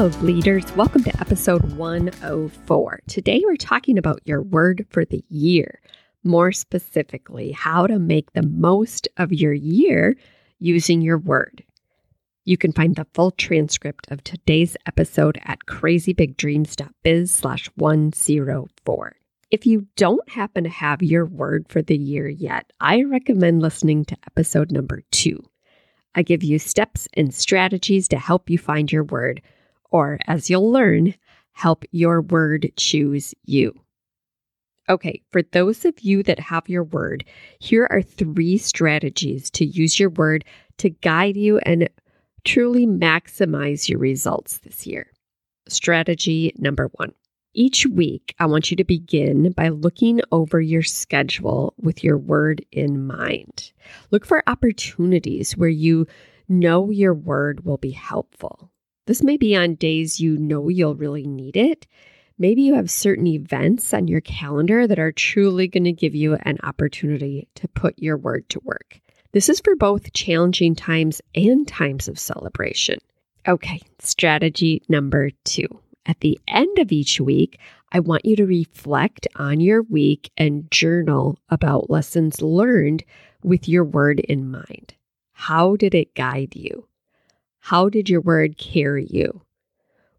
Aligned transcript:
Hello, 0.00 0.18
leaders. 0.22 0.64
Welcome 0.76 1.04
to 1.04 1.20
episode 1.20 1.76
104. 1.76 3.00
Today, 3.06 3.42
we're 3.44 3.56
talking 3.56 3.98
about 3.98 4.22
your 4.24 4.40
word 4.40 4.86
for 4.88 5.04
the 5.04 5.22
year. 5.28 5.82
More 6.24 6.52
specifically, 6.52 7.52
how 7.52 7.86
to 7.86 7.98
make 7.98 8.32
the 8.32 8.40
most 8.40 9.08
of 9.18 9.30
your 9.30 9.52
year 9.52 10.16
using 10.58 11.02
your 11.02 11.18
word. 11.18 11.62
You 12.46 12.56
can 12.56 12.72
find 12.72 12.96
the 12.96 13.06
full 13.12 13.30
transcript 13.32 14.10
of 14.10 14.24
today's 14.24 14.74
episode 14.86 15.38
at 15.44 15.66
crazybigdreams.biz 15.66 17.30
slash 17.30 17.66
104. 17.74 19.16
If 19.50 19.66
you 19.66 19.86
don't 19.96 20.30
happen 20.30 20.64
to 20.64 20.70
have 20.70 21.02
your 21.02 21.26
word 21.26 21.66
for 21.68 21.82
the 21.82 21.98
year 21.98 22.26
yet, 22.26 22.72
I 22.80 23.02
recommend 23.02 23.60
listening 23.60 24.06
to 24.06 24.16
episode 24.26 24.72
number 24.72 25.02
two. 25.10 25.44
I 26.14 26.22
give 26.22 26.42
you 26.42 26.58
steps 26.58 27.06
and 27.12 27.34
strategies 27.34 28.08
to 28.08 28.18
help 28.18 28.48
you 28.48 28.56
find 28.56 28.90
your 28.90 29.04
word 29.04 29.42
or 29.90 30.18
as 30.26 30.50
you'll 30.50 30.70
learn, 30.70 31.14
help 31.52 31.84
your 31.90 32.20
word 32.22 32.72
choose 32.76 33.34
you. 33.44 33.74
Okay, 34.88 35.22
for 35.30 35.42
those 35.42 35.84
of 35.84 36.00
you 36.00 36.22
that 36.24 36.40
have 36.40 36.68
your 36.68 36.82
word, 36.82 37.24
here 37.60 37.86
are 37.90 38.02
three 38.02 38.58
strategies 38.58 39.50
to 39.52 39.64
use 39.64 40.00
your 40.00 40.10
word 40.10 40.44
to 40.78 40.90
guide 40.90 41.36
you 41.36 41.58
and 41.58 41.88
truly 42.44 42.86
maximize 42.86 43.88
your 43.88 43.98
results 43.98 44.58
this 44.58 44.86
year. 44.86 45.12
Strategy 45.68 46.52
number 46.58 46.90
one. 46.94 47.12
Each 47.52 47.84
week, 47.86 48.34
I 48.38 48.46
want 48.46 48.70
you 48.70 48.76
to 48.76 48.84
begin 48.84 49.52
by 49.52 49.68
looking 49.68 50.20
over 50.30 50.60
your 50.60 50.82
schedule 50.82 51.74
with 51.78 52.04
your 52.04 52.16
word 52.16 52.64
in 52.70 53.06
mind. 53.06 53.72
Look 54.10 54.24
for 54.24 54.42
opportunities 54.46 55.56
where 55.56 55.68
you 55.68 56.06
know 56.48 56.90
your 56.90 57.14
word 57.14 57.64
will 57.64 57.76
be 57.76 57.90
helpful. 57.90 58.70
This 59.10 59.24
may 59.24 59.36
be 59.36 59.56
on 59.56 59.74
days 59.74 60.20
you 60.20 60.36
know 60.36 60.68
you'll 60.68 60.94
really 60.94 61.26
need 61.26 61.56
it. 61.56 61.84
Maybe 62.38 62.62
you 62.62 62.74
have 62.74 62.88
certain 62.88 63.26
events 63.26 63.92
on 63.92 64.06
your 64.06 64.20
calendar 64.20 64.86
that 64.86 65.00
are 65.00 65.10
truly 65.10 65.66
going 65.66 65.82
to 65.82 65.92
give 65.92 66.14
you 66.14 66.36
an 66.42 66.58
opportunity 66.62 67.48
to 67.56 67.66
put 67.66 67.98
your 67.98 68.16
word 68.16 68.48
to 68.50 68.60
work. 68.62 69.00
This 69.32 69.48
is 69.48 69.58
for 69.58 69.74
both 69.74 70.12
challenging 70.12 70.76
times 70.76 71.20
and 71.34 71.66
times 71.66 72.06
of 72.06 72.20
celebration. 72.20 73.00
Okay, 73.48 73.80
strategy 73.98 74.80
number 74.88 75.30
two. 75.44 75.66
At 76.06 76.20
the 76.20 76.38
end 76.46 76.78
of 76.78 76.92
each 76.92 77.20
week, 77.20 77.58
I 77.90 77.98
want 77.98 78.24
you 78.24 78.36
to 78.36 78.46
reflect 78.46 79.26
on 79.34 79.58
your 79.58 79.82
week 79.82 80.30
and 80.36 80.70
journal 80.70 81.36
about 81.48 81.90
lessons 81.90 82.40
learned 82.40 83.02
with 83.42 83.68
your 83.68 83.82
word 83.82 84.20
in 84.20 84.48
mind. 84.48 84.94
How 85.32 85.74
did 85.74 85.96
it 85.96 86.14
guide 86.14 86.54
you? 86.54 86.86
How 87.60 87.88
did 87.88 88.08
your 88.08 88.20
word 88.20 88.58
carry 88.58 89.06
you? 89.08 89.42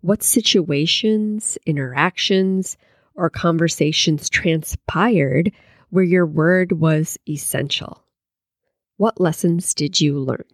What 0.02 0.24
situations, 0.24 1.58
interactions, 1.66 2.78
or 3.14 3.30
conversations 3.30 4.30
transpired 4.30 5.52
where 5.90 6.04
your 6.04 6.26
word 6.26 6.72
was 6.72 7.18
essential? 7.28 8.04
What 8.98 9.20
lessons 9.20 9.74
did 9.74 10.00
you 10.00 10.20
learn? 10.20 10.46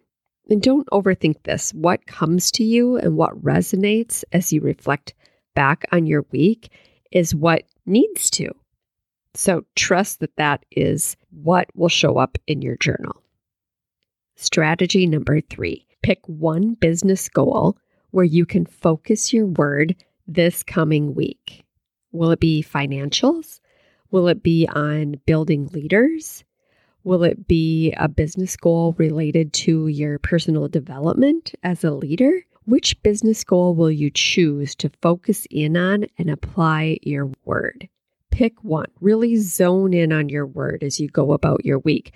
And 0.50 0.62
don't 0.62 0.88
overthink 0.92 1.44
this. 1.44 1.74
What 1.74 2.08
comes 2.08 2.52
to 2.52 2.64
you 2.64 2.98
and 2.98 3.18
what 3.18 3.42
resonates 3.44 4.24
as 4.32 4.52
you 4.54 4.62
reflect 4.62 5.14
back 5.56 5.86
on 5.92 6.08
your 6.08 6.26
week 6.32 6.72
is 7.12 7.36
what 7.36 7.64
needs 7.86 8.30
to. 8.32 8.50
So 9.34 9.66
trust 9.76 10.20
that 10.22 10.36
that 10.38 10.66
is 10.72 11.16
what 11.30 11.70
will 11.76 11.90
show 11.90 12.18
up 12.18 12.38
in 12.48 12.62
your 12.62 12.78
journal. 12.78 13.22
Strategy 14.36 15.06
number 15.06 15.42
three 15.42 15.87
Pick 16.08 16.26
one 16.26 16.76
business 16.76 17.28
goal 17.28 17.78
where 18.12 18.24
you 18.24 18.46
can 18.46 18.66
focus 18.66 19.34
your 19.34 19.46
word 19.46 19.94
this 20.26 20.64
coming 20.64 21.14
week. 21.14 21.66
Will 22.14 22.32
it 22.32 22.40
be 22.40 22.64
financials? 22.64 23.60
Will 24.10 24.30
it 24.30 24.42
be 24.42 24.66
on 24.74 25.20
building 25.26 25.68
leaders? 25.74 26.46
Will 27.04 27.26
it 27.26 27.46
be 27.46 27.92
a 27.98 28.08
business 28.08 28.56
goal 28.56 28.96
related 28.98 29.52
to 29.52 29.88
your 29.90 30.18
personal 30.20 30.70
development 30.70 31.54
as 31.62 31.84
a 31.84 31.92
leader? 31.92 32.42
Which 32.64 33.04
business 33.04 33.44
goal 33.44 33.76
will 33.76 33.92
you 33.92 34.10
choose 34.10 34.76
to 34.76 34.90
focus 35.02 35.46
in 35.52 35.76
on 35.76 36.06
and 36.18 36.30
apply 36.30 37.00
your 37.02 37.30
word? 37.44 37.90
Pick 38.32 38.64
one. 38.64 38.88
Really 39.02 39.36
zone 39.36 39.94
in 39.94 40.14
on 40.14 40.30
your 40.30 40.46
word 40.46 40.84
as 40.84 41.02
you 41.02 41.10
go 41.10 41.34
about 41.34 41.66
your 41.66 41.80
week. 41.80 42.14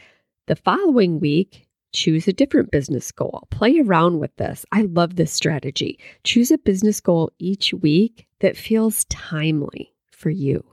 The 0.47 0.55
following 0.55 1.19
week, 1.19 1.67
choose 1.93 2.27
a 2.27 2.33
different 2.33 2.71
business 2.71 3.11
goal. 3.11 3.47
Play 3.49 3.79
around 3.79 4.19
with 4.19 4.35
this. 4.37 4.65
I 4.71 4.83
love 4.83 5.15
this 5.15 5.31
strategy. 5.31 5.99
Choose 6.23 6.51
a 6.51 6.57
business 6.57 6.99
goal 6.99 7.31
each 7.39 7.73
week 7.73 8.27
that 8.39 8.57
feels 8.57 9.05
timely 9.05 9.93
for 10.11 10.29
you. 10.29 10.63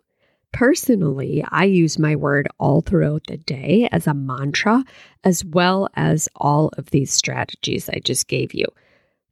Personally, 0.52 1.44
I 1.50 1.64
use 1.64 1.98
my 1.98 2.16
word 2.16 2.48
all 2.58 2.80
throughout 2.80 3.26
the 3.28 3.36
day 3.36 3.88
as 3.92 4.06
a 4.06 4.14
mantra, 4.14 4.82
as 5.22 5.44
well 5.44 5.88
as 5.94 6.28
all 6.36 6.70
of 6.78 6.90
these 6.90 7.12
strategies 7.12 7.88
I 7.88 8.00
just 8.02 8.28
gave 8.28 8.54
you. 8.54 8.66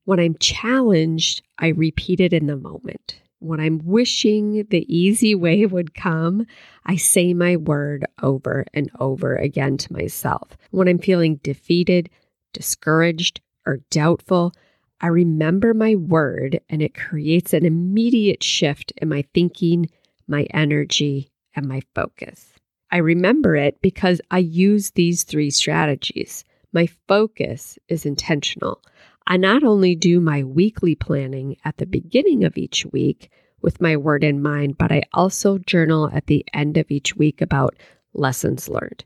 When 0.05 0.21
I'm 0.21 0.37
challenged, 0.39 1.43
I 1.59 1.69
repeat 1.69 2.21
it 2.21 2.33
in 2.33 2.47
the 2.47 2.57
moment. 2.57 3.21
When 3.39 3.61
I'm 3.61 3.81
wishing 3.85 4.67
the 4.71 4.87
easy 4.89 5.35
way 5.35 5.67
would 5.67 5.95
come, 5.95 6.47
I 6.87 6.97
say 6.97 7.35
my 7.35 7.57
word 7.57 8.07
over 8.23 8.65
and 8.73 8.91
over 8.99 9.37
again 9.37 9.77
to 9.79 9.93
myself. 9.93 10.57
When 10.71 10.89
I'm 10.89 10.99
feeling 10.99 11.37
defeated, 11.43 12.09
discouraged, 12.53 13.41
or 13.67 13.81
doubtful, 13.91 14.53
I 15.01 15.09
remember 15.09 15.75
my 15.75 15.97
word 15.97 16.61
and 16.71 16.81
it 16.81 16.95
creates 16.95 17.53
an 17.53 17.67
immediate 17.67 18.43
shift 18.43 18.93
in 18.97 19.09
my 19.11 19.25
thinking, 19.35 19.91
my 20.27 20.47
energy, 20.55 21.31
and 21.55 21.67
my 21.67 21.83
focus. 21.95 22.55
I 22.91 22.99
remember 22.99 23.57
it 23.57 23.81
because 23.83 24.21
I 24.31 24.39
use 24.39 24.93
these 24.93 25.25
three 25.25 25.51
strategies. 25.51 26.45
My 26.73 26.89
focus 27.09 27.79
is 27.89 28.07
intentional. 28.07 28.81
I 29.27 29.37
not 29.37 29.65
only 29.65 29.97
do 29.97 30.21
my 30.21 30.45
weekly 30.45 30.95
planning 30.95 31.57
at 31.65 31.79
the 31.79 31.87
beginning 31.87 32.45
of 32.45 32.57
each 32.57 32.87
week 32.87 33.31
with 33.61 33.81
my 33.81 33.97
word 33.97 34.23
in 34.23 34.43
mind, 34.43 34.79
but 34.79 34.93
I 34.93 35.03
also 35.13 35.59
journal 35.59 36.11
at 36.13 36.27
the 36.27 36.45
end 36.55 36.77
of 36.77 36.91
each 36.91 37.17
week 37.17 37.41
about 37.41 37.77
lessons 38.15 38.69
learned. 38.69 39.05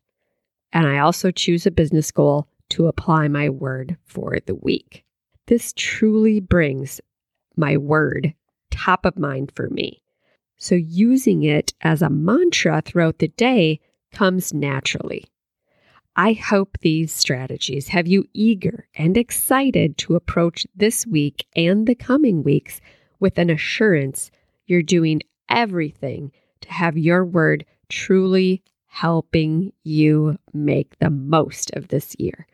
And 0.73 0.87
I 0.87 0.99
also 0.99 1.31
choose 1.31 1.67
a 1.67 1.71
business 1.71 2.11
goal 2.11 2.49
to 2.71 2.87
apply 2.87 3.29
my 3.29 3.49
word 3.49 3.97
for 4.05 4.39
the 4.45 4.55
week. 4.55 5.05
This 5.47 5.73
truly 5.77 6.39
brings 6.39 7.01
my 7.57 7.77
word 7.77 8.35
top 8.71 9.05
of 9.05 9.19
mind 9.19 9.53
for 9.55 9.69
me. 9.71 10.03
So 10.59 10.75
using 10.75 11.43
it 11.43 11.73
as 11.81 12.03
a 12.03 12.11
mantra 12.11 12.83
throughout 12.83 13.19
the 13.19 13.29
day 13.29 13.81
comes 14.13 14.53
naturally. 14.53 15.25
I 16.17 16.33
hope 16.33 16.79
these 16.81 17.13
strategies 17.13 17.89
have 17.89 18.09
you 18.09 18.25
eager 18.33 18.89
and 18.95 19.15
excited 19.17 19.97
to 19.99 20.17
approach 20.17 20.67
this 20.75 21.07
week 21.07 21.47
and 21.55 21.87
the 21.87 21.95
coming 21.95 22.43
weeks 22.43 22.81
with 23.21 23.39
an 23.39 23.51
assurance 23.51 24.31
you're 24.67 24.83
doing 24.83 25.23
everything 25.49 26.33
to 26.63 26.73
have 26.73 26.99
your 26.99 27.25
word 27.25 27.65
truly 27.89 28.65
helping 28.87 29.73
you 29.85 30.37
make 30.53 30.99
the 30.99 31.11
most 31.11 31.71
of 31.73 31.89
this 31.89 32.17
year. 32.19 32.47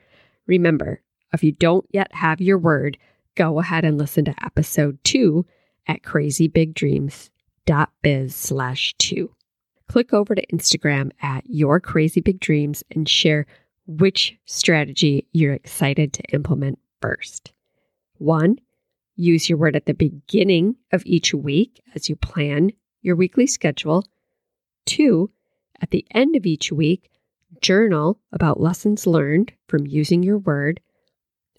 Remember, 0.47 1.01
if 1.33 1.43
you 1.43 1.53
don't 1.53 1.87
yet 1.91 2.15
have 2.15 2.41
your 2.41 2.59
word, 2.59 2.99
go 3.35 3.59
ahead 3.59 3.85
and 3.85 3.99
listen 3.99 4.25
to 4.27 4.45
episode 4.45 4.99
two 5.03 5.45
at 5.87 6.03
crazybigdreams.biz 6.03 8.35
slash 8.35 8.95
two 8.99 9.31
click 9.89 10.13
over 10.13 10.35
to 10.35 10.47
Instagram 10.49 11.11
at 11.23 11.45
Your 11.47 11.81
Crazy 11.81 12.21
Big 12.21 12.41
Dreams 12.41 12.83
and 12.91 13.09
share 13.09 13.47
which 13.87 14.37
strategy 14.45 15.27
you're 15.33 15.55
excited 15.55 16.13
to 16.13 16.23
implement 16.33 16.79
first. 17.01 17.53
One, 18.19 18.59
use 19.15 19.49
your 19.49 19.59
word 19.59 19.77
at 19.77 19.87
the 19.87 19.95
beginning 19.95 20.77
of 20.93 21.03
each 21.07 21.33
week 21.33 21.83
as 21.95 22.09
you 22.09 22.17
plan 22.17 22.73
your 23.03 23.17
weekly 23.17 23.47
schedule. 23.47 24.05
Two, 24.85 25.31
at 25.81 25.91
the 25.91 26.05
end 26.11 26.37
of 26.37 26.47
each 26.47 26.73
week, 26.73 27.11
journal 27.61 28.19
about 28.33 28.61
lessons 28.61 29.07
learned 29.07 29.53
from 29.69 29.87
using 29.87 30.23
your 30.23 30.39
word. 30.39 30.81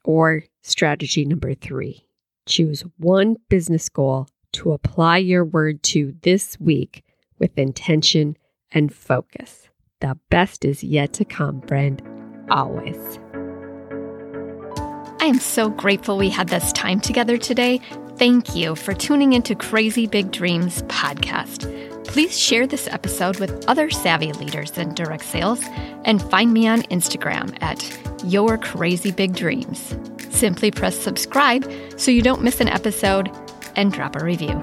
Or 0.03 0.43
strategy 0.61 1.25
number 1.25 1.53
three, 1.53 2.07
choose 2.45 2.83
one 2.97 3.37
business 3.49 3.89
goal 3.89 4.27
to 4.53 4.71
apply 4.71 5.17
your 5.17 5.45
word 5.45 5.83
to 5.83 6.15
this 6.21 6.59
week 6.59 7.03
with 7.39 7.57
intention 7.57 8.37
and 8.71 8.93
focus. 8.93 9.69
The 9.99 10.17
best 10.29 10.65
is 10.65 10.83
yet 10.83 11.13
to 11.13 11.25
come, 11.25 11.61
friend. 11.61 12.01
Always. 12.49 13.19
I 15.19 15.25
am 15.25 15.39
so 15.39 15.69
grateful 15.69 16.17
we 16.17 16.29
had 16.29 16.49
this 16.49 16.71
time 16.71 17.01
together 17.01 17.37
today. 17.37 17.81
Thank 18.17 18.55
you 18.55 18.75
for 18.75 18.93
tuning 18.93 19.33
into 19.33 19.55
Crazy 19.55 20.07
Big 20.07 20.31
Dreams 20.31 20.83
podcast. 20.83 21.73
Please 22.05 22.39
share 22.39 22.65
this 22.65 22.87
episode 22.87 23.39
with 23.39 23.67
other 23.67 23.89
savvy 23.89 24.31
leaders 24.33 24.77
in 24.77 24.93
direct 24.95 25.25
sales 25.25 25.61
and 26.05 26.21
find 26.29 26.53
me 26.53 26.67
on 26.67 26.83
Instagram 26.83 27.57
at 27.61 27.83
Your 28.23 28.57
Crazy 28.57 29.11
Big 29.11 29.35
Dreams. 29.35 29.95
Simply 30.29 30.71
press 30.71 30.97
subscribe 30.97 31.69
so 31.97 32.11
you 32.11 32.21
don't 32.21 32.43
miss 32.43 32.61
an 32.61 32.69
episode 32.69 33.29
and 33.75 33.91
drop 33.91 34.15
a 34.15 34.23
review. 34.23 34.59